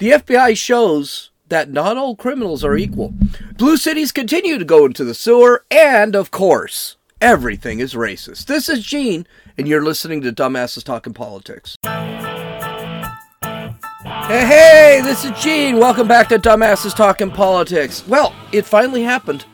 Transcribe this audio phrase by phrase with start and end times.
[0.00, 3.12] The FBI shows that not all criminals are equal.
[3.58, 8.46] Blue cities continue to go into the sewer, and of course, everything is racist.
[8.46, 9.26] This is Gene,
[9.58, 11.76] and you're listening to Dumbasses Talking Politics.
[11.84, 13.10] Hey,
[14.46, 15.76] hey, this is Gene.
[15.76, 18.02] Welcome back to Dumbasses Talking Politics.
[18.08, 19.44] Well, it finally happened.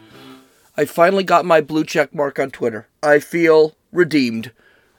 [0.77, 2.87] I finally got my blue check mark on Twitter.
[3.03, 4.53] I feel redeemed.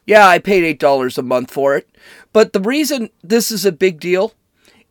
[0.06, 1.88] Yeah, I paid $8 a month for it.
[2.34, 4.34] But the reason this is a big deal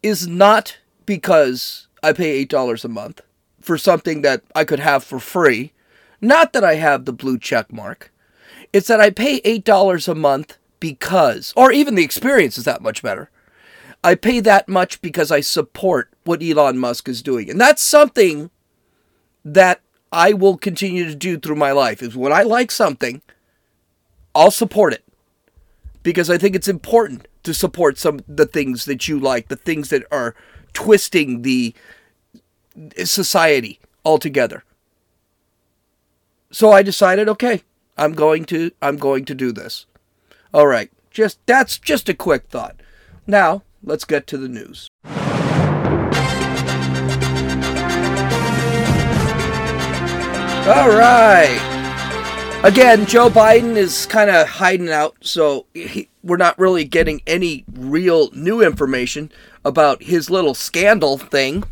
[0.06, 3.22] is not because I pay $8 a month
[3.60, 5.72] for something that I could have for free.
[6.20, 8.12] Not that I have the blue check mark.
[8.72, 13.02] It's that I pay $8 a month because, or even the experience is that much
[13.02, 13.30] better.
[14.04, 17.50] I pay that much because I support what Elon Musk is doing.
[17.50, 18.50] And that's something
[19.44, 19.80] that
[20.12, 23.22] I will continue to do through my life is when I like something,
[24.36, 25.02] I'll support it.
[26.04, 29.88] Because I think it's important to support some the things that you like, the things
[29.90, 30.34] that are
[30.72, 31.72] twisting the
[33.04, 34.64] society altogether.
[36.50, 37.62] So I decided, okay,
[37.96, 39.86] I'm going to I'm going to do this.
[40.52, 40.90] All right.
[41.10, 42.80] Just that's just a quick thought.
[43.28, 44.88] Now, let's get to the news.
[50.66, 51.62] All right.
[52.64, 57.64] Again, Joe Biden is kind of hiding out, so he, we're not really getting any
[57.72, 59.30] real new information
[59.64, 61.64] about his little scandal thing.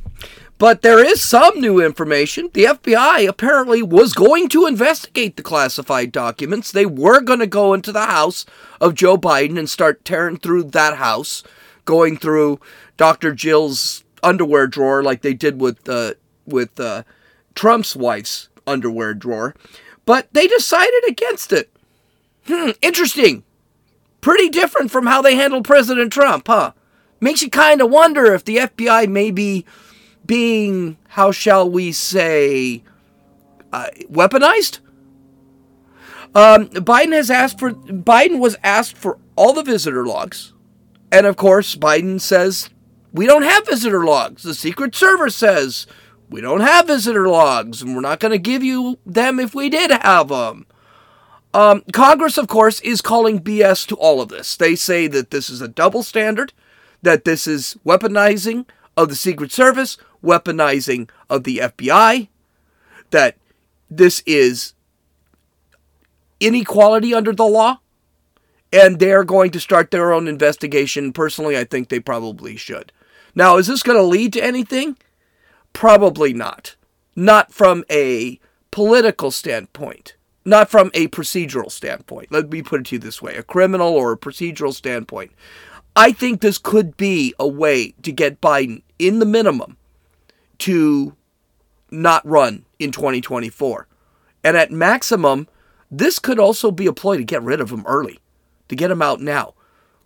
[0.57, 2.49] But there is some new information.
[2.55, 6.71] The FBI apparently was going to investigate the classified documents.
[6.71, 8.47] They were going to go into the house
[8.81, 11.43] of Joe Biden and start tearing through that house,
[11.85, 12.61] going through
[12.97, 13.35] Dr.
[13.35, 16.15] Jill's underwear drawer like they did with uh,
[16.47, 17.03] with uh,
[17.57, 19.57] Trump's wife's underwear drawer.
[20.07, 21.71] But they decided against it.
[22.47, 23.43] Hmm, interesting.
[24.25, 26.73] Pretty different from how they handled President Trump, huh?
[27.21, 29.67] Makes you kind of wonder if the FBI may be
[30.25, 32.83] being, how shall we say,
[33.71, 34.79] uh, weaponized.
[36.35, 40.55] Um, Biden has asked for Biden was asked for all the visitor logs,
[41.13, 42.71] and of course Biden says
[43.13, 44.43] we don't have visitor logs.
[44.43, 45.87] The Secret Service says
[46.31, 49.69] we don't have visitor logs, and we're not going to give you them if we
[49.69, 50.65] did have them.
[51.55, 54.57] Um, Congress, of course, is calling BS to all of this.
[54.57, 56.53] They say that this is a double standard,
[57.03, 58.67] that this is weaponizing
[58.97, 62.29] of the Secret Service, weaponizing of the FBI,
[63.11, 63.37] that
[63.89, 64.75] this is
[66.41, 67.79] inequality under the law,
[68.73, 71.13] and they're going to start their own investigation.
[71.13, 72.91] Personally, I think they probably should.
[73.37, 74.97] Now, is this going to lead to anything?
[75.73, 76.75] Probably not.
[77.15, 78.41] Not from a
[78.73, 82.31] political standpoint, not from a procedural standpoint.
[82.31, 85.33] Let me put it to you this way a criminal or a procedural standpoint.
[85.97, 89.77] I think this could be a way to get Biden in the minimum
[90.59, 91.15] to
[91.91, 93.87] not run in 2024.
[94.43, 95.49] And at maximum,
[95.91, 98.19] this could also be a ploy to get rid of him early,
[98.69, 99.55] to get him out now.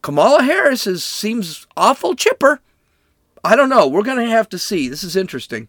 [0.02, 2.60] Kamala Harris is, seems awful chipper.
[3.42, 3.88] I don't know.
[3.88, 4.88] We're going to have to see.
[4.88, 5.68] This is interesting.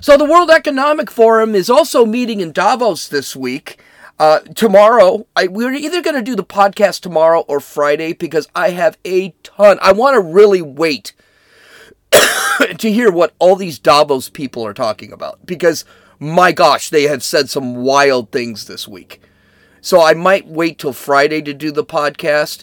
[0.00, 3.80] So, the World Economic Forum is also meeting in Davos this week.
[4.16, 8.70] Uh, tomorrow, I, we're either going to do the podcast tomorrow or Friday because I
[8.70, 9.78] have a ton.
[9.82, 11.14] I want to really wait
[12.12, 15.84] to hear what all these Davos people are talking about because
[16.20, 19.20] my gosh, they have said some wild things this week.
[19.80, 22.62] So I might wait till Friday to do the podcast.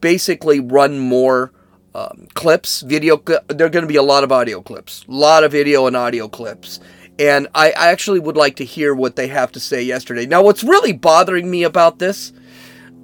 [0.00, 1.52] Basically, run more
[1.94, 3.16] um, clips, video.
[3.16, 5.96] There are going to be a lot of audio clips, a lot of video and
[5.96, 6.80] audio clips.
[7.18, 10.26] And I, I actually would like to hear what they have to say yesterday.
[10.26, 12.32] Now, what's really bothering me about this,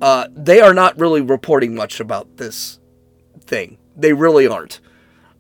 [0.01, 2.79] uh, they are not really reporting much about this
[3.41, 3.79] thing.
[3.97, 4.81] They really aren't.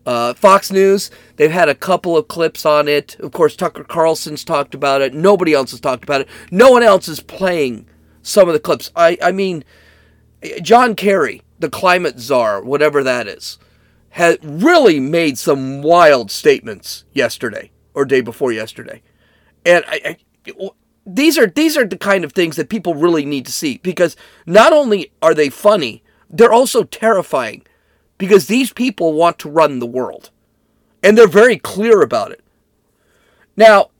[0.04, 3.18] Uh, Fox News, they've had a couple of clips on it.
[3.20, 5.12] Of course, Tucker Carlson's talked about it.
[5.12, 6.28] Nobody else has talked about it.
[6.50, 7.86] No one else is playing
[8.22, 8.90] some of the clips.
[8.96, 9.64] I, I mean,
[10.62, 13.58] John Kerry, the climate czar, whatever that is,
[14.10, 19.02] had really made some wild statements yesterday or day before yesterday.
[19.64, 20.16] And I,
[20.46, 20.70] I,
[21.04, 24.16] these are these are the kind of things that people really need to see because
[24.46, 27.64] not only are they funny, they're also terrifying
[28.18, 30.30] because these people want to run the world.
[31.02, 32.42] And they're very clear about it.
[33.56, 33.90] Now,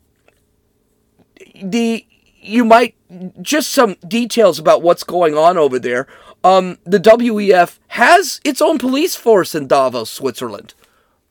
[1.63, 2.05] the
[2.41, 2.95] you might
[3.43, 6.07] just some details about what's going on over there.
[6.45, 10.75] Um, the WEF has its own police force in Davos, Switzerland.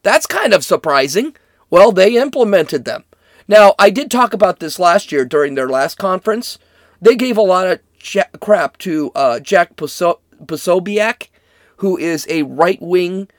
[0.04, 1.36] That's kind of surprising.
[1.69, 3.04] Well, they implemented them.
[3.48, 6.59] Now, I did talk about this last year during their last conference.
[7.01, 7.80] They gave a lot of
[8.39, 11.27] crap to uh, Jack Poso- Posobiec
[11.77, 13.30] who is a right wing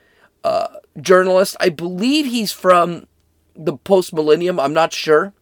[0.43, 0.69] uh,
[1.01, 1.57] journalist.
[1.61, 3.07] I believe he's from
[3.55, 4.59] the post millennium.
[4.59, 5.33] I'm not sure.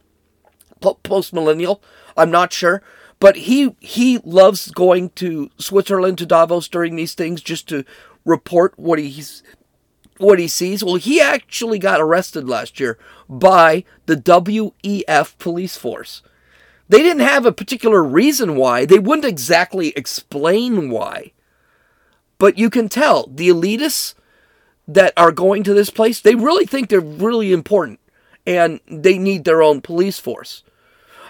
[0.81, 1.83] Post millennial.
[2.17, 2.83] I'm not sure.
[3.19, 7.85] But he he loves going to Switzerland to Davos during these things just to
[8.25, 9.43] report what he's
[10.19, 10.85] what he sees.
[10.85, 12.99] Well, he actually got arrested last year
[13.29, 16.23] by the WEF police force.
[16.89, 18.85] They didn't have a particular reason why.
[18.85, 21.33] They wouldn't exactly explain why.
[22.39, 24.15] But you can tell the elitists
[24.87, 27.99] that are going to this place, they really think they're really important
[28.47, 30.63] and they need their own police force.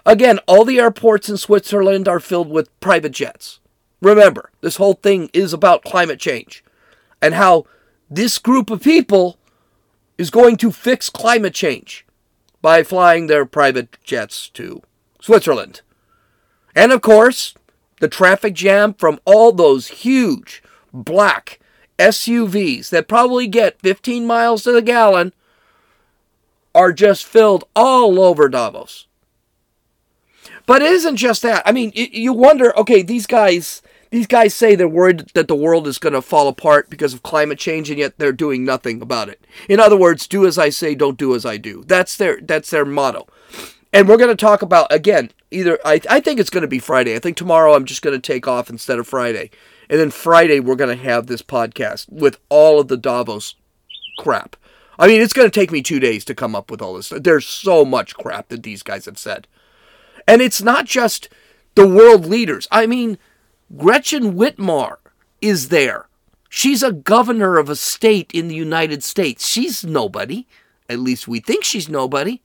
[0.06, 3.58] Again, all the airports in Switzerland are filled with private jets.
[4.00, 6.62] Remember, this whole thing is about climate change
[7.20, 7.64] and how
[8.08, 9.36] this group of people
[10.16, 12.06] is going to fix climate change
[12.62, 14.80] by flying their private jets to
[15.20, 15.80] Switzerland.
[16.76, 17.54] And of course,
[18.00, 20.62] the traffic jam from all those huge
[20.92, 21.58] black
[21.98, 25.32] SUVs that probably get 15 miles to the gallon
[26.76, 29.08] are just filled all over Davos.
[30.66, 31.62] But it isn't just that.
[31.64, 35.86] I mean, you wonder, okay, these guys these guys say they're worried that the world
[35.88, 39.28] is going to fall apart because of climate change and yet they're doing nothing about
[39.28, 39.44] it.
[39.68, 41.84] In other words, do as I say, don't do as I do.
[41.86, 43.26] That's their that's their motto.
[43.92, 46.78] And we're going to talk about again, either I I think it's going to be
[46.78, 47.14] Friday.
[47.14, 49.50] I think tomorrow I'm just going to take off instead of Friday.
[49.88, 53.54] And then Friday we're going to have this podcast with all of the Davos
[54.18, 54.56] crap.
[54.98, 57.12] I mean, it's going to take me 2 days to come up with all this.
[57.14, 59.46] There's so much crap that these guys have said.
[60.26, 61.28] And it's not just
[61.74, 62.66] the world leaders.
[62.70, 63.18] I mean,
[63.76, 64.96] Gretchen Whitmer
[65.40, 66.08] is there.
[66.48, 69.46] She's a governor of a state in the United States.
[69.46, 70.46] She's nobody.
[70.88, 72.40] At least we think she's nobody.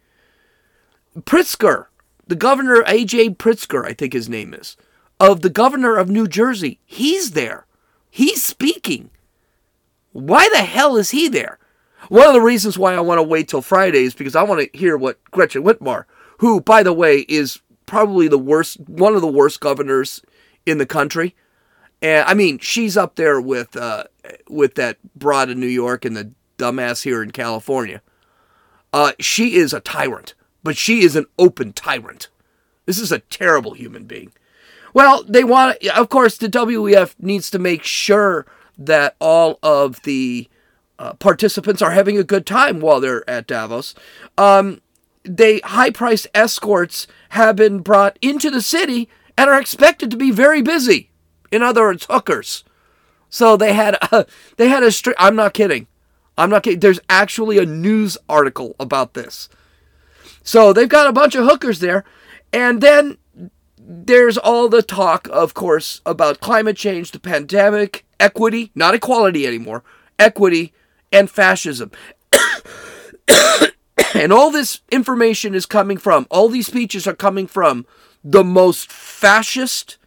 [1.19, 1.87] Pritzker,
[2.27, 3.31] the governor, A.J.
[3.31, 4.77] Pritzker, I think his name is,
[5.19, 7.65] of the governor of New Jersey, he's there.
[8.09, 9.11] He's speaking.
[10.13, 11.59] Why the hell is he there?
[12.09, 14.61] One of the reasons why I want to wait till Friday is because I want
[14.61, 16.05] to hear what Gretchen Whitmer,
[16.39, 17.59] who, by the way, is
[17.91, 20.21] probably the worst, one of the worst governors
[20.65, 21.35] in the country.
[22.01, 24.05] And I mean, she's up there with uh,
[24.47, 28.01] with that broad in New York and the dumbass here in California.
[28.93, 32.29] Uh, she is a tyrant, but she is an open tyrant.
[32.85, 34.31] This is a terrible human being.
[34.93, 38.45] Well, they want, of course, the WEF needs to make sure
[38.77, 40.47] that all of the
[40.97, 43.95] uh, participants are having a good time while they're at Davos.
[44.37, 44.81] Um,
[45.23, 50.61] they high-priced escorts have been brought into the city and are expected to be very
[50.61, 51.09] busy.
[51.51, 52.63] In other words, hookers.
[53.29, 54.25] So they had a,
[54.57, 55.87] they had a stri- I'm not kidding.
[56.37, 56.79] I'm not kidding.
[56.79, 59.49] There's actually a news article about this.
[60.43, 62.03] So they've got a bunch of hookers there,
[62.51, 63.17] and then
[63.77, 69.83] there's all the talk, of course, about climate change, the pandemic, equity, not equality anymore,
[70.17, 70.73] equity,
[71.11, 71.91] and fascism.
[74.15, 77.85] And all this information is coming from, all these speeches are coming from
[78.23, 79.97] the most fascist,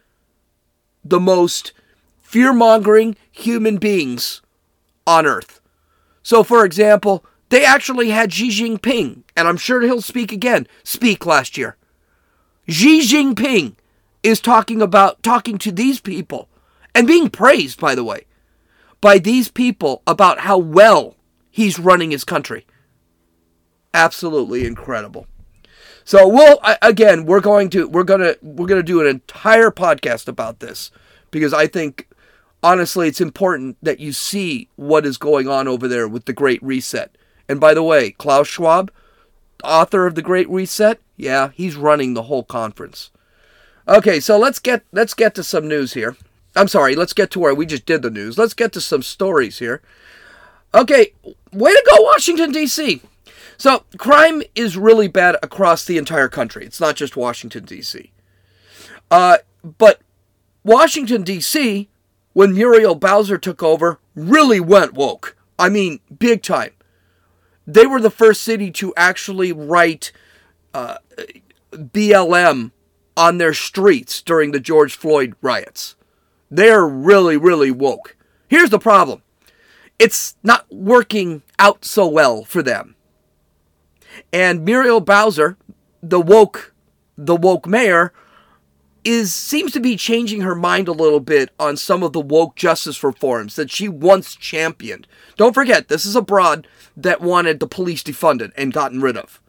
[1.03, 1.73] the most
[2.21, 4.41] fear mongering human beings
[5.07, 5.59] on earth.
[6.21, 11.25] So, for example, they actually had Xi Jinping, and I'm sure he'll speak again, speak
[11.25, 11.75] last year.
[12.67, 13.75] Xi Jinping
[14.23, 16.47] is talking about talking to these people
[16.93, 18.25] and being praised, by the way,
[19.01, 21.15] by these people about how well
[21.49, 22.65] he's running his country
[23.95, 25.25] absolutely incredible.
[26.03, 30.59] So we'll again we're going to we're gonna we're gonna do an entire podcast about
[30.59, 30.91] this
[31.31, 32.07] because I think
[32.61, 36.61] honestly it's important that you see what is going on over there with the Great
[36.61, 37.17] Reset.
[37.49, 38.91] And by the way, Klaus Schwab,
[39.63, 43.09] author of the Great Reset, yeah, he's running the whole conference.
[43.87, 46.15] Okay, so let's get let's get to some news here.
[46.55, 48.37] I'm sorry, let's get to where we just did the news.
[48.37, 49.81] Let's get to some stories here.
[50.73, 51.13] Okay,
[51.51, 53.01] way to go, Washington D.C.
[53.57, 56.65] So, crime is really bad across the entire country.
[56.65, 58.11] It's not just Washington, D.C.
[59.09, 59.37] Uh,
[59.77, 60.01] but
[60.63, 61.89] Washington, D.C.,
[62.33, 65.37] when Muriel Bowser took over, really went woke.
[65.57, 66.71] I mean, big time.
[67.65, 70.11] They were the first city to actually write
[70.73, 70.97] uh,
[71.71, 72.71] BLM
[73.17, 75.95] on their streets during the George Floyd riots.
[76.51, 78.15] They're really, really woke.
[78.47, 79.21] Here's the problem
[79.97, 82.94] it's not working out so well for them.
[84.31, 85.57] And Muriel Bowser,
[86.01, 86.73] the woke,
[87.17, 88.13] the woke mayor,
[89.03, 92.55] is seems to be changing her mind a little bit on some of the woke
[92.55, 95.07] justice reforms that she once championed.
[95.37, 96.67] Don't forget, this is a broad
[96.97, 99.39] that wanted the police defunded and gotten rid of.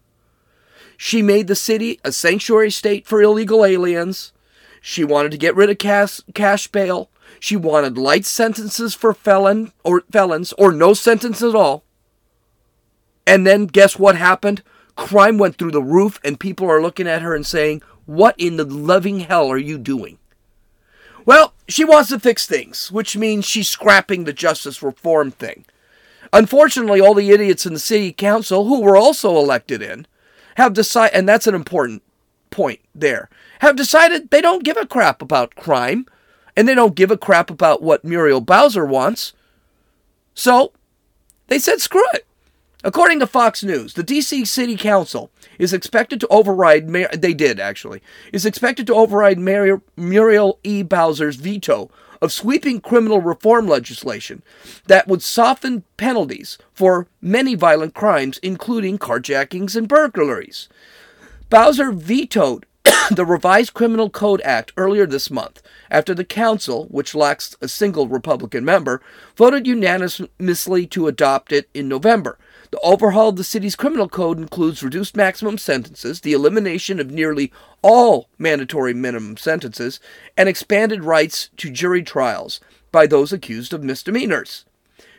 [0.99, 4.33] She made the city a sanctuary state for illegal aliens.
[4.81, 7.11] She wanted to get rid of cash, cash bail.
[7.41, 11.86] She wanted light sentences for felon or felons or no sentence at all.
[13.27, 14.63] And then guess what happened?
[14.95, 18.57] Crime went through the roof, and people are looking at her and saying, What in
[18.57, 20.19] the loving hell are you doing?
[21.27, 25.65] Well, she wants to fix things, which means she's scrapping the justice reform thing.
[26.33, 30.07] Unfortunately, all the idiots in the city council, who were also elected in,
[30.57, 32.03] have decided, and that's an important
[32.51, 33.29] point there,
[33.61, 36.07] have decided they don't give a crap about crime
[36.57, 39.35] and they don't give a crap about what Muriel Bowser wants.
[40.35, 40.73] So
[41.49, 42.27] they said screw it.
[42.87, 48.01] According to Fox News, the DC City Council is expected to override, they did actually,
[48.33, 50.85] is expected to override Muriel E.
[50.85, 51.91] Bowser's veto
[52.23, 54.41] of sweeping criminal reform legislation
[54.87, 60.69] that would soften penalties for many violent crimes, including carjackings and burglaries.
[61.51, 62.67] Bowser vetoed
[63.11, 68.07] the revised Criminal Code Act earlier this month after the council, which lacks a single
[68.07, 69.03] Republican member,
[69.35, 72.39] voted unanimously to adopt it in November.
[72.77, 77.51] The overhaul of the city's criminal code includes reduced maximum sentences, the elimination of nearly
[77.81, 79.99] all mandatory minimum sentences,
[80.37, 82.61] and expanded rights to jury trials
[82.93, 84.67] by those accused of misdemeanors.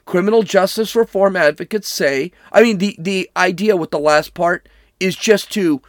[0.05, 5.15] Criminal justice reform advocates say, I mean, the, the idea with the last part is
[5.15, 5.81] just to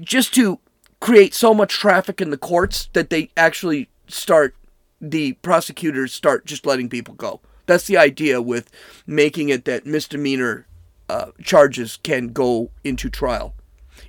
[0.00, 0.58] just to
[0.98, 4.56] create so much traffic in the courts that they actually start
[5.00, 7.40] the prosecutors start just letting people go.
[7.66, 8.70] That's the idea with
[9.06, 10.66] making it that misdemeanor
[11.08, 13.54] uh, charges can go into trial.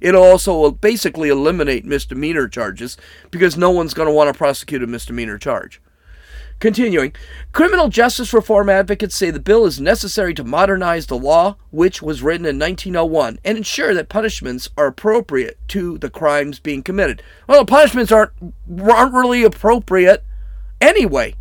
[0.01, 2.97] It'll also basically eliminate misdemeanor charges
[3.31, 5.81] because no one's going to want to prosecute a misdemeanor charge.
[6.59, 7.13] Continuing,
[7.51, 12.23] criminal justice reform advocates say the bill is necessary to modernize the law, which was
[12.23, 17.21] written in 1901, and ensure that punishments are appropriate to the crimes being committed.
[17.47, 18.31] Well, punishments aren't,
[18.81, 20.23] aren't really appropriate
[20.79, 21.35] anyway.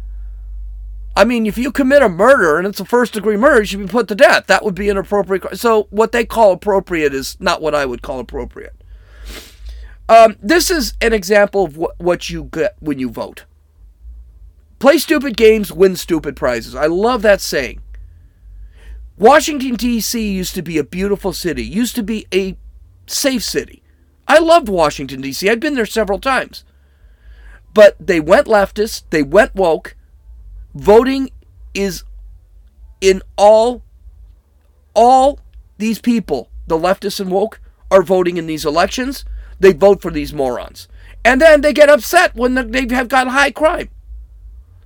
[1.15, 3.81] I mean, if you commit a murder and it's a first degree murder, you should
[3.81, 4.47] be put to death.
[4.47, 5.59] That would be an appropriate.
[5.59, 8.75] So, what they call appropriate is not what I would call appropriate.
[10.09, 13.45] Um, this is an example of what, what you get when you vote.
[14.79, 16.75] Play stupid games, win stupid prizes.
[16.75, 17.83] I love that saying.
[19.17, 20.33] Washington, D.C.
[20.33, 22.57] used to be a beautiful city, used to be a
[23.07, 23.83] safe city.
[24.27, 26.65] I loved Washington, D.C., I'd been there several times.
[27.75, 29.95] But they went leftist, they went woke.
[30.75, 31.31] Voting
[31.75, 32.05] is
[33.01, 33.83] in all,
[34.95, 35.41] all
[35.79, 37.61] these people, the leftists and woke,
[37.91, 39.25] are voting in these elections.
[39.61, 40.89] They vote for these morons.
[41.25, 43.91] And then they get upset when they have got high crime.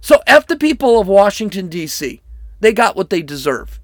[0.00, 2.20] So F the people of Washington, D.C.
[2.60, 3.80] They got what they deserve.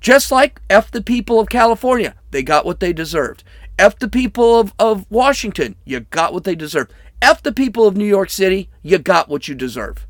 [0.00, 2.14] Just like F the people of California.
[2.30, 3.44] They got what they deserved.
[3.78, 5.76] F the people of, of Washington.
[5.84, 6.88] You got what they deserve.
[7.20, 8.70] F the people of New York City.
[8.82, 10.06] You got what you deserve.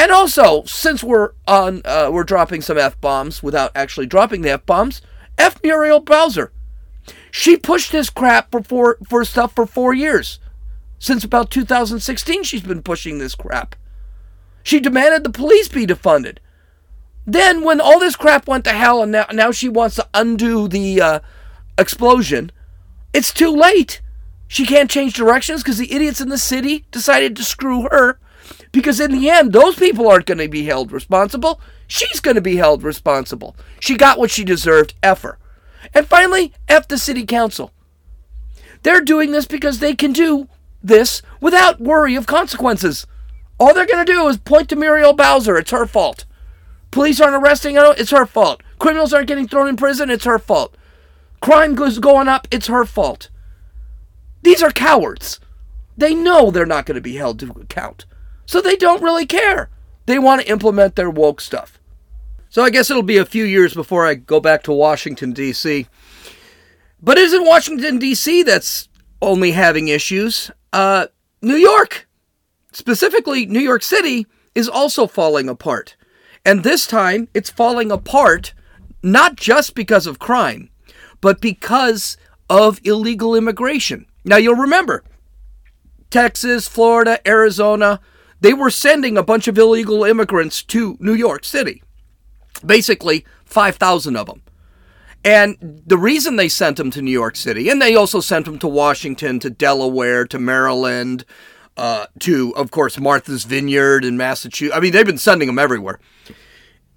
[0.00, 4.52] And also, since we're on, uh, we're dropping some f bombs without actually dropping the
[4.52, 5.02] f bombs.
[5.36, 6.52] F Muriel Bowser.
[7.30, 10.38] She pushed this crap for, for for stuff for four years.
[10.98, 13.76] Since about 2016, she's been pushing this crap.
[14.62, 16.38] She demanded the police be defunded.
[17.26, 20.66] Then, when all this crap went to hell and now, now she wants to undo
[20.66, 21.20] the uh,
[21.76, 22.52] explosion,
[23.12, 24.00] it's too late.
[24.48, 28.18] She can't change directions because the idiots in the city decided to screw her.
[28.72, 31.60] Because in the end, those people aren't going to be held responsible.
[31.86, 33.56] She's going to be held responsible.
[33.80, 34.94] She got what she deserved.
[35.02, 35.38] F her.
[35.92, 37.72] And finally, F the city council.
[38.82, 40.48] They're doing this because they can do
[40.82, 43.06] this without worry of consequences.
[43.58, 45.58] All they're going to do is point to Muriel Bowser.
[45.58, 46.24] It's her fault.
[46.90, 47.94] Police aren't arresting her.
[47.98, 48.62] It's her fault.
[48.78, 50.10] Criminals aren't getting thrown in prison.
[50.10, 50.76] It's her fault.
[51.40, 52.48] Crime goes going up.
[52.50, 53.28] It's her fault.
[54.42, 55.40] These are cowards.
[55.96, 58.06] They know they're not going to be held to account.
[58.50, 59.70] So they don't really care.
[60.06, 61.78] They want to implement their woke stuff.
[62.48, 65.86] So I guess it'll be a few years before I go back to Washington, D.C.
[67.00, 68.42] But isn't Washington, D.C.
[68.42, 68.88] that's
[69.22, 70.50] only having issues?
[70.72, 71.06] Uh,
[71.40, 72.08] New York
[72.72, 75.96] Specifically, New York City is also falling apart.
[76.44, 78.54] And this time, it's falling apart
[79.02, 80.70] not just because of crime,
[81.20, 82.16] but because
[82.48, 84.06] of illegal immigration.
[84.24, 85.04] Now, you'll remember
[86.10, 88.00] Texas, Florida, Arizona,
[88.40, 91.82] they were sending a bunch of illegal immigrants to New York City.
[92.64, 94.42] Basically, 5,000 of them.
[95.22, 98.58] And the reason they sent them to New York City, and they also sent them
[98.60, 101.24] to Washington, to Delaware, to Maryland,
[101.76, 104.76] uh, to, of course, Martha's Vineyard in Massachusetts.
[104.76, 106.00] I mean, they've been sending them everywhere.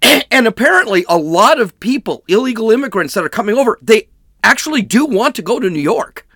[0.30, 4.08] And apparently, a lot of people, illegal immigrants that are coming over, they
[4.42, 6.26] actually do want to go to New York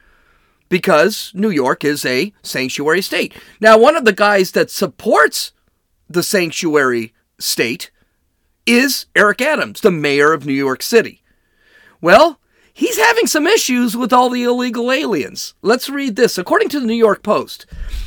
[0.68, 3.34] because New York is a sanctuary state.
[3.60, 5.52] Now, one of the guys that supports
[6.08, 7.90] the sanctuary state
[8.66, 11.22] is Eric Adams, the mayor of New York City.
[12.00, 12.38] Well,
[12.78, 15.54] he's having some issues with all the illegal aliens.
[15.62, 16.38] Let's read this.
[16.38, 17.66] According to the New York Post,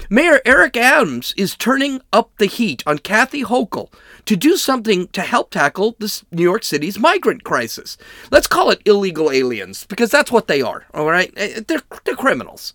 [0.09, 3.91] Mayor Eric Adams is turning up the heat on Kathy Hochul
[4.25, 7.97] to do something to help tackle this New York City's migrant crisis.
[8.31, 11.33] Let's call it illegal aliens because that's what they are, all right?
[11.35, 12.73] Eh, they're, they're criminals.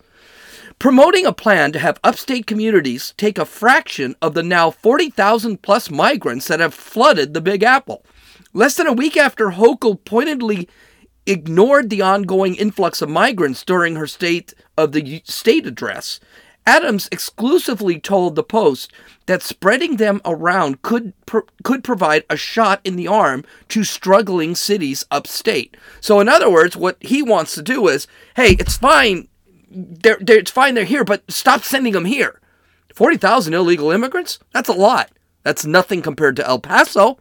[0.77, 5.89] Promoting a plan to have upstate communities take a fraction of the now 40,000 plus
[5.89, 8.05] migrants that have flooded the Big Apple.
[8.53, 10.69] Less than a week after Hochul pointedly
[11.27, 16.19] ignored the ongoing influx of migrants during her state of the state address.
[16.65, 18.91] Adams exclusively told the Post
[19.25, 21.13] that spreading them around could
[21.63, 25.77] could provide a shot in the arm to struggling cities upstate.
[26.01, 29.27] So, in other words, what he wants to do is, hey, it's fine,
[29.69, 32.41] they're, they're, it's fine they're here, but stop sending them here.
[32.93, 34.39] Forty thousand illegal immigrants?
[34.53, 35.11] That's a lot.
[35.43, 37.17] That's nothing compared to El Paso,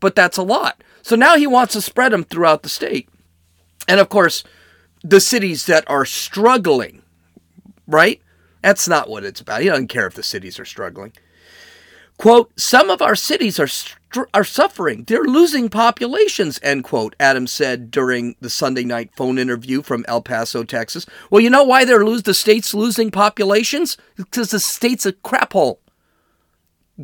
[0.00, 0.82] but that's a lot.
[1.02, 3.08] So now he wants to spread them throughout the state.
[3.90, 4.44] And of course,
[5.02, 7.02] the cities that are struggling,
[7.88, 8.22] right?
[8.62, 9.62] That's not what it's about.
[9.62, 11.12] He doesn't care if the cities are struggling.
[12.16, 15.02] Quote, some of our cities are str- are suffering.
[15.08, 20.22] They're losing populations, end quote, Adams said during the Sunday night phone interview from El
[20.22, 21.04] Paso, Texas.
[21.28, 23.96] Well, you know why they're lose the state's losing populations?
[24.14, 25.80] Because the state's a crap hole.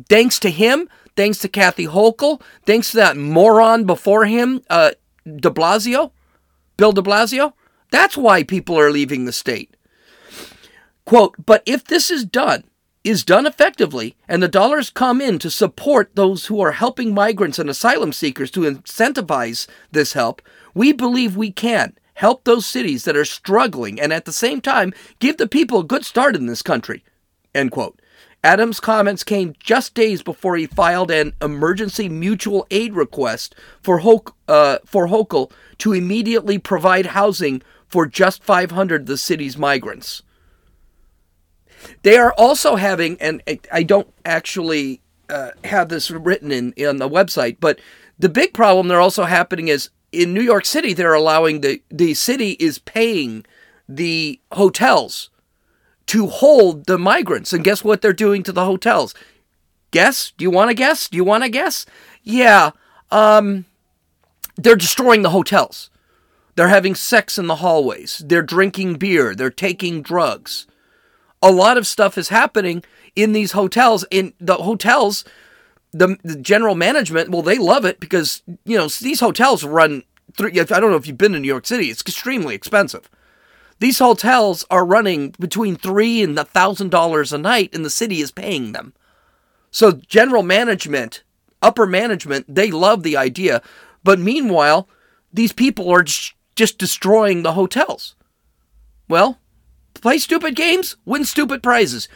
[0.07, 4.91] Thanks to him, thanks to Kathy Hochul, thanks to that moron before him, uh,
[5.25, 6.11] de Blasio,
[6.77, 7.53] Bill de Blasio.
[7.91, 9.75] That's why people are leaving the state.
[11.05, 12.63] Quote, but if this is done,
[13.03, 17.57] is done effectively, and the dollars come in to support those who are helping migrants
[17.57, 20.41] and asylum seekers to incentivize this help,
[20.73, 24.93] we believe we can help those cities that are struggling and at the same time
[25.19, 27.03] give the people a good start in this country.
[27.55, 28.01] End quote.
[28.43, 34.35] Adams' comments came just days before he filed an emergency mutual aid request for, Hoke,
[34.47, 40.21] uh, for Hochul to immediately provide housing for just 500 of the city's migrants.
[42.03, 47.09] They are also having, and I don't actually uh, have this written in on the
[47.09, 47.79] website, but
[48.19, 52.13] the big problem they're also happening is in New York City, they're allowing the the
[52.13, 53.45] city is paying
[53.87, 55.29] the hotels
[56.07, 57.53] to hold the migrants.
[57.53, 59.13] And guess what they're doing to the hotels?
[59.91, 60.31] Guess?
[60.37, 61.07] Do you want to guess?
[61.07, 61.85] Do you want to guess?
[62.23, 62.71] Yeah.
[63.11, 63.65] Um,
[64.55, 65.89] they're destroying the hotels.
[66.55, 68.23] They're having sex in the hallways.
[68.25, 69.35] They're drinking beer.
[69.35, 70.65] They're taking drugs.
[71.41, 72.83] A lot of stuff is happening
[73.15, 74.05] in these hotels.
[74.09, 75.23] In the hotels,
[75.91, 80.03] the, the general management, well, they love it because, you know, these hotels run
[80.35, 80.49] through.
[80.49, 83.09] I don't know if you've been to New York City, it's extremely expensive.
[83.79, 88.21] These hotels are running between three and a thousand dollars a night, and the city
[88.21, 88.93] is paying them.
[89.69, 91.23] So general management,
[91.61, 93.61] upper management, they love the idea,
[94.03, 94.87] but meanwhile,
[95.31, 98.15] these people are just destroying the hotels.
[99.07, 99.39] Well,
[99.93, 102.07] play stupid games, win stupid prizes.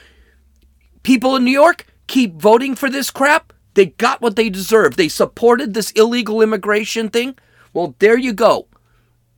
[1.03, 3.53] People in New York keep voting for this crap.
[3.73, 4.95] They got what they deserve.
[4.95, 7.37] They supported this illegal immigration thing.
[7.73, 8.67] Well, there you go.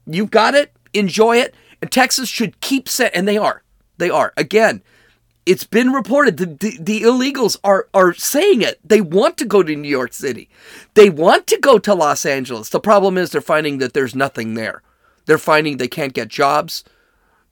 [0.06, 0.72] You got it.
[0.92, 1.54] Enjoy it.
[1.84, 3.62] And Texas should keep set, and they are.
[3.98, 4.32] They are.
[4.38, 4.82] Again,
[5.44, 8.80] it's been reported the, the, the, illegals are, are saying it.
[8.82, 10.48] They want to go to New York City.
[10.94, 12.70] They want to go to Los Angeles.
[12.70, 14.82] The problem is they're finding that there's nothing there.
[15.26, 16.84] They're finding they can't get jobs.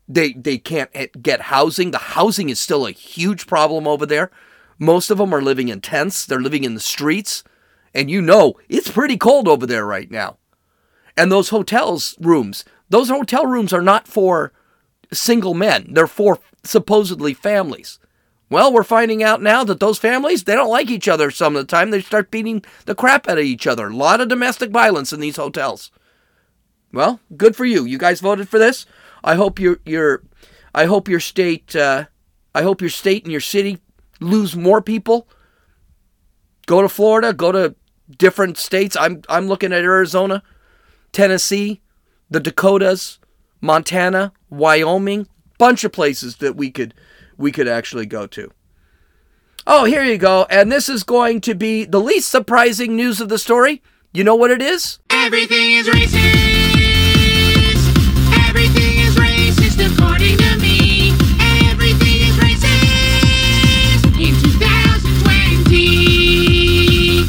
[0.09, 0.90] They, they can't
[1.23, 1.90] get housing.
[1.90, 4.31] The housing is still a huge problem over there.
[4.79, 6.25] Most of them are living in tents.
[6.25, 7.45] They're living in the streets.
[7.92, 10.38] And you know, it's pretty cold over there right now.
[11.18, 14.52] And those hotels rooms, those hotel rooms are not for
[15.12, 17.98] single men, they're for supposedly families.
[18.50, 21.62] Well, we're finding out now that those families, they don't like each other some of
[21.62, 21.90] the time.
[21.90, 23.88] They start beating the crap out of each other.
[23.88, 25.90] A lot of domestic violence in these hotels.
[26.92, 27.87] Well, good for you.
[27.87, 28.85] You guys voted for this.
[29.24, 30.22] I hope your your
[30.74, 32.05] I hope your state uh,
[32.55, 33.78] I hope your state and your city
[34.20, 35.26] lose more people.
[36.66, 37.74] Go to Florida, go to
[38.18, 38.98] different states.
[39.00, 40.42] I'm I'm looking at Arizona,
[41.11, 41.81] Tennessee,
[42.33, 43.21] the Dakotas,
[43.61, 46.95] Montana, Wyoming, bunch of places that we could
[47.37, 48.51] we could actually go to.
[49.66, 50.47] Oh, here you go.
[50.51, 53.83] And this is going to be the least surprising news of the story.
[54.12, 54.99] You know what it is?
[55.11, 56.16] Everything is racist.
[58.49, 61.11] Everything is racist according to me.
[61.71, 67.29] Everything is racist in 2020.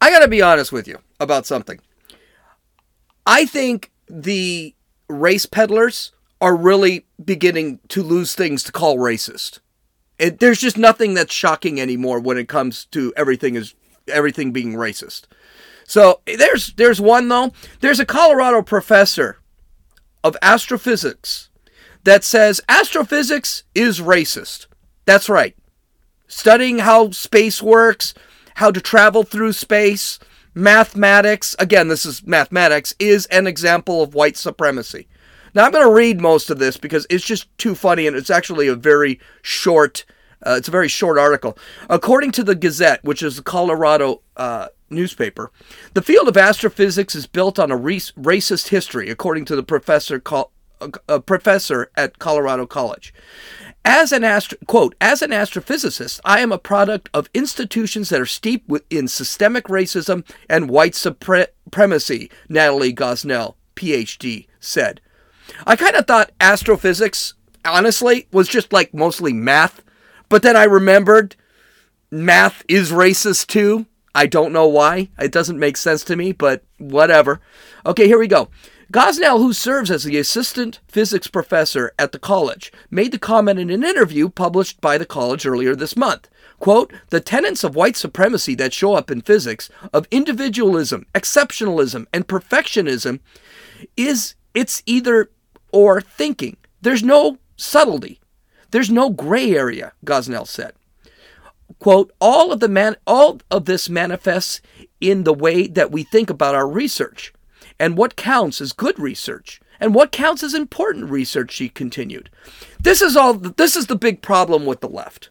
[0.00, 1.80] I got to be honest with you about something.
[3.26, 4.74] I think the
[5.08, 9.60] race peddlers are really beginning to lose things to call racist.
[10.18, 13.74] It, there's just nothing that's shocking anymore when it comes to everything is
[14.08, 15.22] everything being racist.
[15.86, 17.52] So there's there's one though.
[17.80, 19.38] There's a Colorado professor
[20.22, 21.50] of astrophysics
[22.04, 24.66] that says astrophysics is racist.
[25.04, 25.56] That's right.
[26.26, 28.14] Studying how space works,
[28.54, 30.18] how to travel through space,
[30.54, 35.08] mathematics, again, this is mathematics, is an example of white supremacy.
[35.54, 38.30] Now, I'm going to read most of this because it's just too funny and it's
[38.30, 40.04] actually a very short.
[40.44, 41.56] Uh, it's a very short article.
[41.88, 45.50] According to the Gazette, which is the Colorado uh, newspaper,
[45.94, 50.20] the field of astrophysics is built on a racist history, according to the professor,
[51.08, 53.14] a professor at Colorado College.
[53.84, 58.26] As an astro, quote, as an astrophysicist, I am a product of institutions that are
[58.26, 65.00] steeped in systemic racism and white supremacy, Natalie Gosnell, PhD, said.
[65.66, 67.34] I kind of thought astrophysics,
[67.64, 69.82] honestly, was just like mostly math,
[70.30, 71.36] but then I remembered
[72.10, 73.86] math is racist too.
[74.14, 75.10] I don't know why.
[75.18, 77.40] It doesn't make sense to me, but whatever.
[77.84, 78.48] Okay, here we go.
[78.94, 83.68] Gosnell, who serves as the assistant physics professor at the college, made the comment in
[83.68, 86.28] an interview published by the college earlier this month.
[86.60, 92.28] Quote, the tenets of white supremacy that show up in physics, of individualism, exceptionalism, and
[92.28, 93.18] perfectionism,
[93.96, 95.28] is it's either
[95.72, 96.56] or thinking.
[96.80, 98.20] There's no subtlety.
[98.70, 100.72] There's no gray area, Gosnell said.
[101.80, 104.60] Quote, all of the man all of this manifests
[105.00, 107.33] in the way that we think about our research
[107.78, 109.60] and what counts as good research.
[109.80, 112.30] And what counts as important research she continued.
[112.80, 115.30] This is all this is the big problem with the left.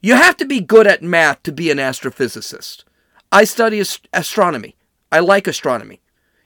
[0.00, 2.84] You have to be good at math to be an astrophysicist.
[3.30, 4.76] I study astronomy.
[5.12, 6.00] I like astronomy.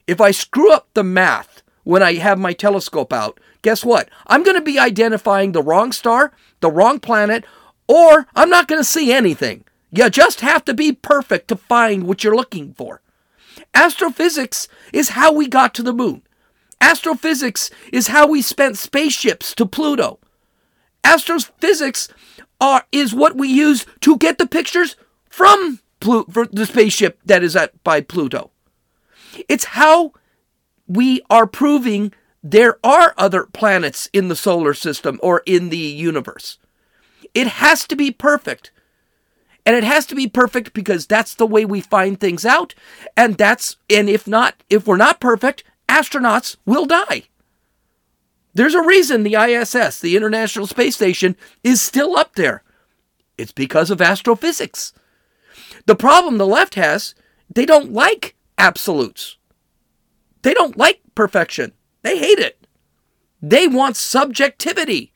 [0.07, 4.11] If i screw up the math when i have my telescope out guess what?
[4.27, 7.45] I'm going to be identifying the wrong star the wrong planet
[7.87, 9.65] or i'm not going to see anything.
[9.91, 13.01] You just have to be perfect to find what you're looking for
[13.75, 16.23] Astrophysics is how we got to the moon.
[16.81, 20.19] Astrophysics is how we spent spaceships to Pluto.
[21.03, 22.09] Astrophysics
[22.61, 24.97] are, is what we use to get the pictures
[25.29, 28.51] from Plu- the spaceship that is at by Pluto.
[29.49, 30.13] It's how
[30.87, 36.59] we are proving there are other planets in the solar system or in the universe.
[37.33, 38.71] It has to be perfect.
[39.67, 42.75] And it has to be perfect because that's the way we find things out.
[43.17, 47.25] And that's, and if not, if we're not perfect, astronauts will die.
[48.53, 52.63] There's a reason the ISS, the International Space Station, is still up there.
[53.37, 54.93] It's because of astrophysics.
[55.87, 57.15] The problem the left has,
[57.53, 59.39] they don't like absolutes.
[60.43, 61.73] They don't like perfection.
[62.03, 62.67] They hate it.
[63.43, 65.13] They want subjectivity.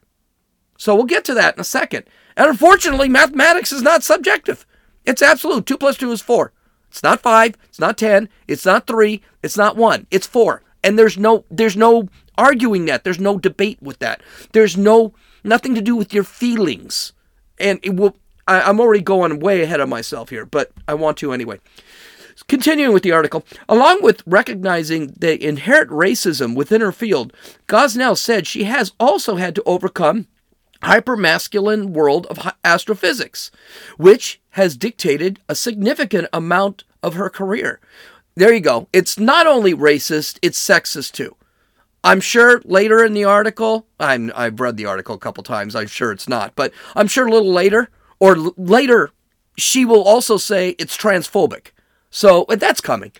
[0.76, 2.04] So we'll get to that in a second.
[2.38, 4.64] And unfortunately, mathematics is not subjective.
[5.04, 5.66] It's absolute.
[5.66, 6.52] 2 plus 2 is 4.
[6.88, 10.06] It's not 5, it's not 10, it's not 3, it's not 1.
[10.10, 10.62] It's 4.
[10.82, 13.02] And there's no there's no arguing that.
[13.02, 14.22] There's no debate with that.
[14.52, 17.12] There's no nothing to do with your feelings.
[17.58, 21.18] And it will I, I'm already going way ahead of myself here, but I want
[21.18, 21.58] to anyway.
[22.46, 27.32] Continuing with the article, along with recognizing the inherent racism within her field,
[27.66, 30.28] Gosnell said she has also had to overcome
[30.82, 33.50] hypermasculine world of astrophysics,
[33.96, 37.80] which has dictated a significant amount of her career.
[38.36, 38.88] There you go.
[38.92, 41.34] It's not only racist, it's sexist too.
[42.04, 45.88] I'm sure later in the article, I'm, I've read the article a couple times, I'm
[45.88, 49.10] sure it's not, but I'm sure a little later, or l- later,
[49.56, 51.72] she will also say it's transphobic.
[52.10, 53.12] So that's coming.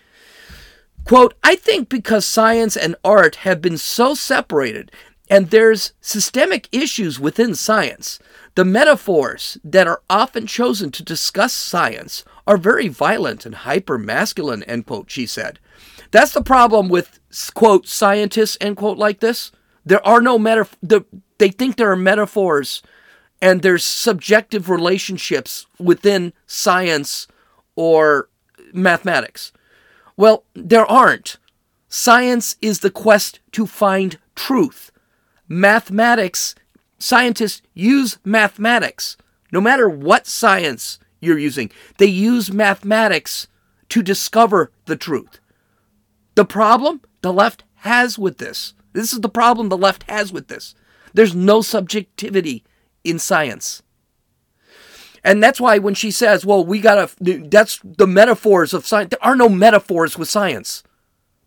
[1.03, 4.91] Quote, I think because science and art have been so separated
[5.29, 8.19] and there's systemic issues within science.
[8.55, 14.63] The metaphors that are often chosen to discuss science are very violent and hyper masculine,
[14.63, 15.59] end quote, she said.
[16.11, 17.19] That's the problem with,
[17.53, 19.51] quote, scientists, end quote, like this.
[19.85, 20.77] There are no metaphors.
[20.81, 21.05] The,
[21.37, 22.81] they think there are metaphors
[23.41, 27.27] and there's subjective relationships within science
[27.75, 28.29] or
[28.73, 29.53] mathematics.
[30.17, 31.37] Well, there aren't.
[31.87, 34.91] Science is the quest to find truth
[35.49, 36.55] mathematics,
[36.99, 39.17] scientists use mathematics.
[39.51, 43.47] No matter what science you're using, they use mathematics
[43.89, 45.39] to discover the truth.
[46.35, 50.47] The problem the left has with this, this is the problem the left has with
[50.47, 50.75] this.
[51.13, 52.63] There's no subjectivity
[53.03, 53.81] in science.
[55.23, 59.09] And that's why when she says, well, we got to, that's the metaphors of science.
[59.09, 60.83] There are no metaphors with science.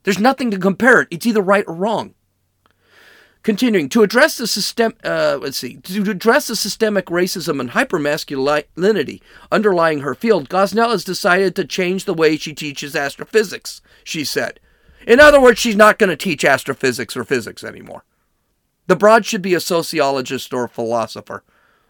[0.02, 1.08] There's nothing to compare it.
[1.10, 2.14] It's either right or wrong.
[3.42, 9.20] Continuing to address the system, uh, let's see, to address the systemic racism and hypermasculinity
[9.50, 13.80] underlying her field, Gosnell has decided to change the way she teaches astrophysics.
[14.04, 14.60] She said,
[15.08, 18.04] in other words, she's not going to teach astrophysics or physics anymore.
[18.86, 21.42] The broad should be a sociologist or a philosopher.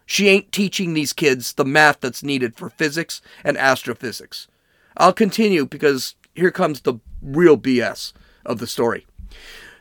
[0.06, 4.48] She ain't teaching these kids the math that's needed for physics and astrophysics.
[4.96, 8.12] I'll continue because here comes the real BS
[8.44, 9.06] of the story.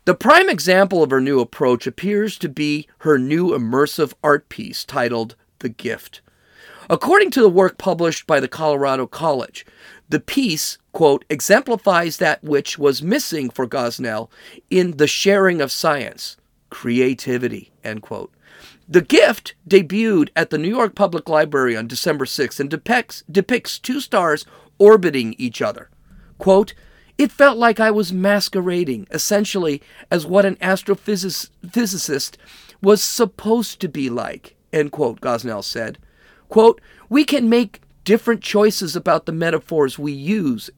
[0.05, 4.83] The prime example of her new approach appears to be her new immersive art piece
[4.83, 6.21] titled The Gift.
[6.89, 9.63] According to the work published by the Colorado College,
[10.09, 14.29] the piece, quote, exemplifies that which was missing for Gosnell
[14.71, 16.35] in the sharing of science
[16.71, 18.33] creativity, end quote.
[18.89, 23.77] The Gift debuted at the New York Public Library on December 6th and depicts, depicts
[23.77, 24.45] two stars
[24.79, 25.89] orbiting each other.
[26.39, 26.73] Quote,
[27.21, 29.79] it felt like I was masquerading, essentially,
[30.09, 32.35] as what an astrophysicist
[32.81, 35.99] was supposed to be like, end quote, Gosnell said.
[36.49, 40.71] Quote, we can make different choices about the metaphors we use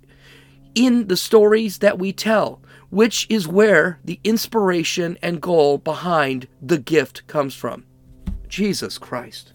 [0.75, 6.77] in the stories that we tell, which is where the inspiration and goal behind the
[6.77, 7.85] gift comes from.
[8.49, 9.53] Jesus Christ.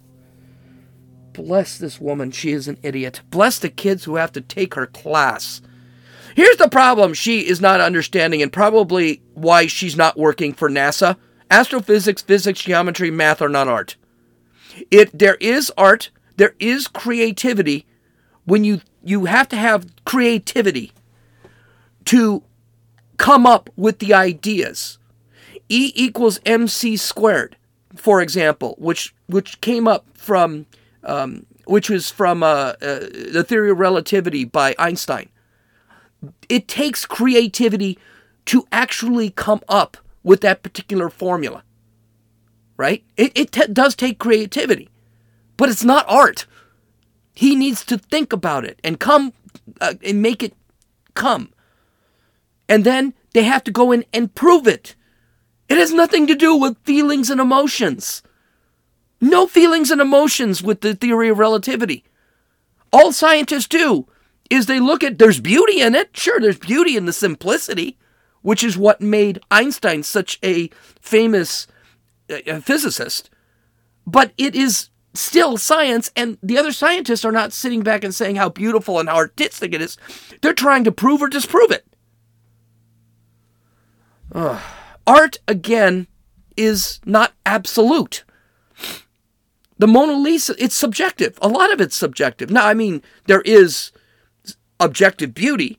[1.35, 2.31] Bless this woman.
[2.31, 3.20] She is an idiot.
[3.29, 5.61] Bless the kids who have to take her class.
[6.38, 11.16] Here's the problem she is not understanding, and probably why she's not working for NASA.
[11.51, 13.96] Astrophysics, physics, geometry, math are not art.
[14.88, 17.87] It there is art, there is creativity
[18.44, 20.92] when you you have to have creativity
[22.05, 22.44] to
[23.16, 24.98] come up with the ideas.
[25.68, 27.57] E equals mc squared,
[27.96, 30.66] for example, which which came up from
[31.03, 33.01] um, which was from uh, uh,
[33.33, 35.31] the theory of relativity by Einstein.
[36.48, 37.98] It takes creativity
[38.46, 41.62] to actually come up with that particular formula,
[42.76, 43.04] right?
[43.16, 44.88] It, it t- does take creativity,
[45.57, 46.46] but it's not art.
[47.35, 49.33] He needs to think about it and come
[49.81, 50.54] uh, and make it
[51.14, 51.52] come.
[52.68, 54.94] And then they have to go in and prove it.
[55.68, 58.22] It has nothing to do with feelings and emotions.
[59.20, 62.04] No feelings and emotions with the theory of relativity.
[62.92, 64.07] All scientists do
[64.51, 66.17] is they look at there's beauty in it.
[66.17, 67.99] Sure, there's beauty in the simplicity,
[68.43, 71.67] which is what made Einstein such a famous
[72.31, 73.31] uh, physicist.
[74.07, 78.37] But it is still science, and the other scientists are not sitting back and saying
[78.37, 79.97] how beautiful and how artistic it is.
[80.41, 81.85] They're trying to prove or disprove it.
[84.33, 84.61] Ugh.
[85.07, 86.07] Art, again,
[86.57, 88.25] is not absolute.
[89.79, 91.39] The Mona Lisa, it's subjective.
[91.41, 92.51] A lot of it's subjective.
[92.51, 93.93] Now, I mean, there is
[94.81, 95.79] objective beauty.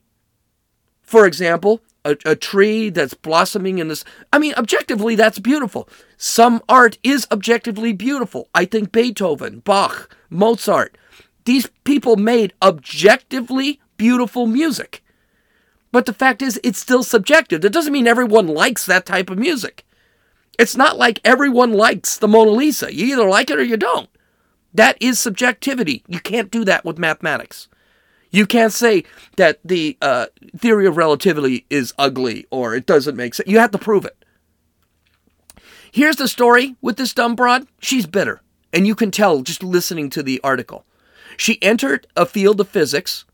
[1.02, 4.04] For example, a, a, tree that's blossoming in this.
[4.32, 5.88] I mean, objectively, that's beautiful.
[6.16, 8.48] Some art is objectively beautiful.
[8.54, 10.96] I think Beethoven, Bach, Mozart,
[11.44, 15.02] these people made objectively beautiful music.
[15.92, 17.60] But the fact is, it's still subjective.
[17.60, 19.84] That doesn't mean everyone likes that type of music.
[20.58, 22.94] It's not like everyone likes the Mona Lisa.
[22.94, 24.08] You either like it or you don't.
[24.72, 26.04] That is subjectivity.
[26.06, 27.68] You can't do that with mathematics.
[28.30, 29.04] You can't say
[29.36, 33.48] that the uh, theory of relativity is ugly or it doesn't make sense.
[33.48, 34.24] You have to prove it.
[35.92, 37.66] Here's the story with this dumb broad.
[37.80, 40.84] She's bitter, and you can tell just listening to the article.
[41.36, 43.24] She entered a field of physics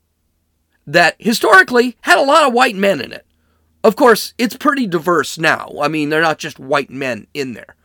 [0.86, 3.26] that historically had a lot of white men in it.
[3.84, 5.70] Of course, it's pretty diverse now.
[5.80, 7.75] I mean, they're not just white men in there.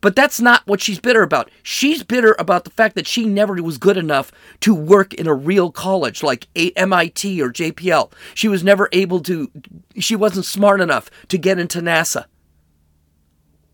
[0.00, 1.50] But that's not what she's bitter about.
[1.62, 5.34] She's bitter about the fact that she never was good enough to work in a
[5.34, 8.12] real college like MIT or JPL.
[8.34, 9.50] She was never able to,
[9.98, 12.24] she wasn't smart enough to get into NASA.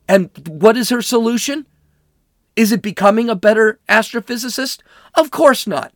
[0.08, 1.66] And what is her solution?
[2.56, 4.80] Is it becoming a better astrophysicist?
[5.14, 5.92] Of course not.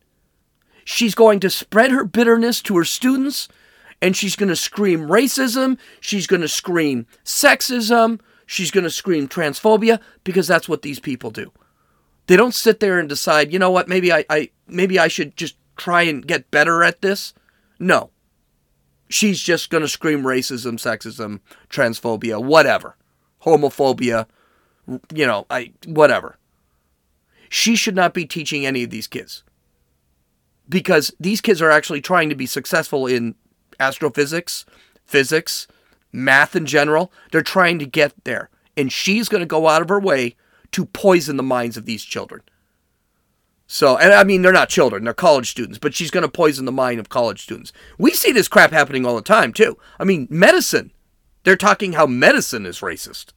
[0.85, 3.47] She's going to spread her bitterness to her students
[4.01, 8.19] and she's going to scream racism, she's going to scream sexism,
[8.51, 11.53] she's going to scream transphobia because that's what these people do.
[12.27, 15.37] They don't sit there and decide, you know what, maybe I, I maybe I should
[15.37, 17.33] just try and get better at this.
[17.79, 18.09] No.
[19.07, 22.97] She's just going to scream racism, sexism, transphobia, whatever.
[23.43, 24.27] Homophobia,
[25.13, 26.37] you know, I whatever.
[27.47, 29.43] She should not be teaching any of these kids
[30.67, 33.35] because these kids are actually trying to be successful in
[33.79, 34.65] astrophysics,
[35.05, 35.67] physics,
[36.11, 37.11] math in general.
[37.31, 38.49] They're trying to get there.
[38.77, 40.35] And she's going to go out of her way
[40.71, 42.41] to poison the minds of these children.
[43.67, 46.65] So, and I mean, they're not children, they're college students, but she's going to poison
[46.65, 47.71] the mind of college students.
[47.97, 49.77] We see this crap happening all the time, too.
[49.97, 50.91] I mean, medicine.
[51.43, 53.27] They're talking how medicine is racist.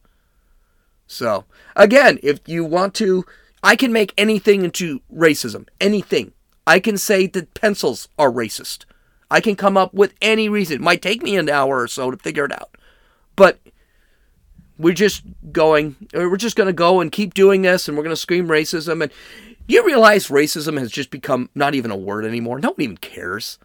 [1.07, 3.25] So, again, if you want to,
[3.63, 5.69] I can make anything into racism.
[5.79, 6.33] Anything.
[6.67, 8.83] I can say that pencils are racist.
[9.35, 10.75] I can come up with any reason.
[10.75, 12.77] It might take me an hour or so to figure it out.
[13.35, 13.59] But
[14.77, 18.05] we're just going, uh, we're just going to go and keep doing this and we're
[18.05, 19.03] going to scream racism.
[19.03, 19.11] And
[19.67, 22.61] you realize racism has just become not even a word anymore.
[22.61, 23.59] No one even cares.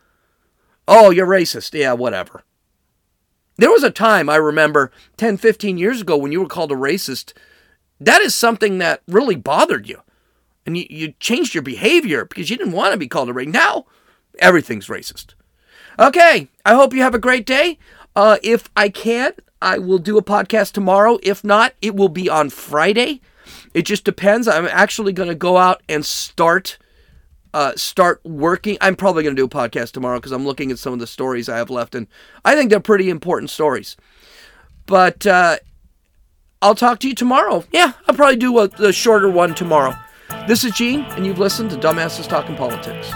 [0.88, 1.72] Oh, you're racist.
[1.72, 2.42] Yeah, whatever.
[3.56, 6.74] There was a time I remember 10, 15 years ago when you were called a
[6.74, 7.32] racist.
[8.00, 10.02] That is something that really bothered you.
[10.66, 13.52] And you, you changed your behavior because you didn't want to be called a racist.
[13.52, 13.86] Now,
[14.40, 15.34] everything's racist.
[16.00, 17.78] Okay, I hope you have a great day.
[18.16, 21.18] Uh, if I can't, I will do a podcast tomorrow.
[21.22, 23.20] If not, it will be on Friday.
[23.74, 24.48] It just depends.
[24.48, 26.78] I'm actually going to go out and start
[27.52, 28.78] uh, start working.
[28.80, 31.06] I'm probably going to do a podcast tomorrow because I'm looking at some of the
[31.06, 32.06] stories I have left, and
[32.44, 33.96] I think they're pretty important stories.
[34.86, 35.58] But uh,
[36.62, 37.64] I'll talk to you tomorrow.
[37.72, 39.94] Yeah, I'll probably do a, a shorter one tomorrow.
[40.46, 43.12] This is Gene, and you've listened to Dumbasses Talking Politics.